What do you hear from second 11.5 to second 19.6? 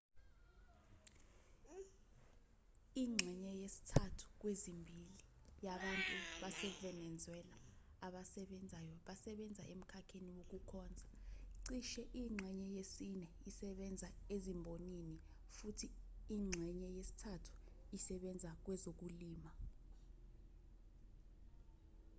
cishe ingxenye yesine isebenza ezimbonini futhi ingxenye yesithathu isebenza kwezokulima